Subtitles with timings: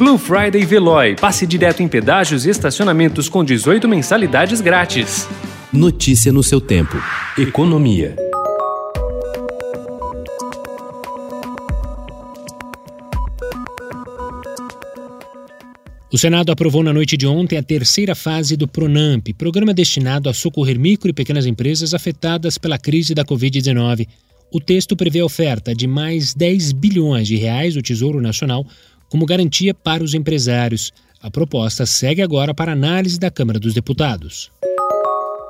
[0.00, 1.14] Blue Friday Veloy.
[1.14, 5.28] Passe direto em pedágios e estacionamentos com 18 mensalidades grátis.
[5.70, 6.96] Notícia no seu tempo.
[7.36, 8.16] Economia.
[16.10, 20.32] O Senado aprovou na noite de ontem a terceira fase do Pronamp, programa destinado a
[20.32, 24.08] socorrer micro e pequenas empresas afetadas pela crise da Covid-19.
[24.50, 28.66] O texto prevê a oferta de mais 10 bilhões de reais do Tesouro Nacional
[29.10, 30.92] como garantia para os empresários.
[31.20, 34.50] A proposta segue agora para análise da Câmara dos Deputados.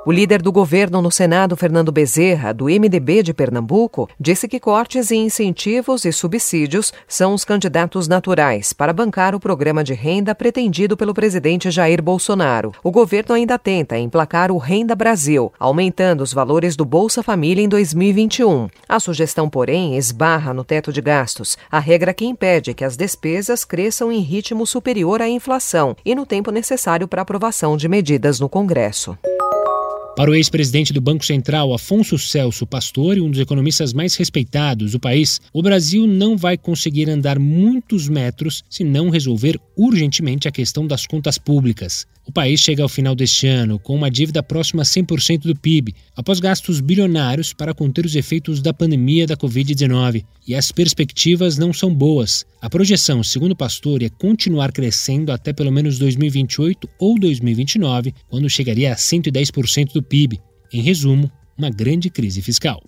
[0.03, 5.11] O líder do governo no Senado, Fernando Bezerra, do MDB de Pernambuco, disse que cortes
[5.11, 10.97] em incentivos e subsídios são os candidatos naturais para bancar o programa de renda pretendido
[10.97, 12.71] pelo presidente Jair Bolsonaro.
[12.83, 17.69] O governo ainda tenta emplacar o Renda Brasil, aumentando os valores do Bolsa Família em
[17.69, 18.69] 2021.
[18.89, 23.63] A sugestão, porém, esbarra no teto de gastos, a regra que impede que as despesas
[23.63, 28.49] cresçam em ritmo superior à inflação e no tempo necessário para aprovação de medidas no
[28.49, 29.15] Congresso.
[30.21, 34.99] Para o ex-presidente do Banco Central, Afonso Celso Pastore, um dos economistas mais respeitados do
[34.99, 40.85] país, o Brasil não vai conseguir andar muitos metros se não resolver urgentemente a questão
[40.85, 42.05] das contas públicas.
[42.23, 45.95] O país chega ao final deste ano com uma dívida próxima a 100% do PIB,
[46.15, 50.23] após gastos bilionários para conter os efeitos da pandemia da Covid-19.
[50.47, 52.45] E as perspectivas não são boas.
[52.61, 58.93] A projeção, segundo pastor, é continuar crescendo até pelo menos 2028 ou 2029, quando chegaria
[58.93, 60.41] a 110% do PIB.
[60.73, 62.83] Em resumo, uma grande crise fiscal.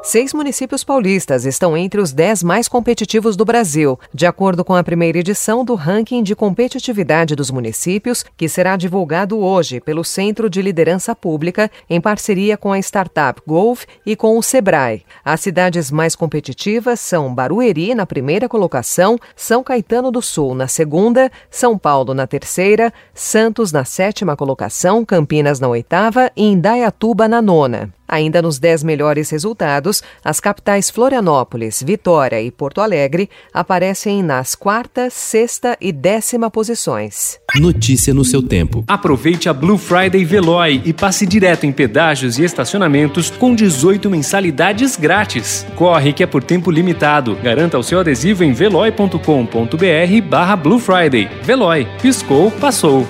[0.00, 4.82] Seis municípios paulistas estão entre os dez mais competitivos do Brasil, de acordo com a
[4.82, 10.62] primeira edição do ranking de competitividade dos municípios, que será divulgado hoje pelo Centro de
[10.62, 15.04] Liderança Pública, em parceria com a startup Golf e com o Sebrae.
[15.24, 21.30] As cidades mais competitivas são Barueri, na primeira colocação, São Caetano do Sul, na segunda,
[21.50, 27.97] São Paulo, na terceira, Santos, na sétima colocação, Campinas, na oitava e Indaiatuba, na nona.
[28.08, 35.10] Ainda nos dez melhores resultados, as capitais Florianópolis, Vitória e Porto Alegre aparecem nas quarta,
[35.10, 37.38] sexta e décima posições.
[37.56, 38.82] Notícia no seu tempo.
[38.88, 44.96] Aproveite a Blue Friday Veloy e passe direto em pedágios e estacionamentos com 18 mensalidades
[44.96, 45.66] grátis.
[45.76, 47.36] Corre que é por tempo limitado.
[47.42, 51.28] Garanta o seu adesivo em veloy.com.br barra Blue Friday.
[51.42, 51.86] Veloy.
[52.00, 53.06] Piscou, passou.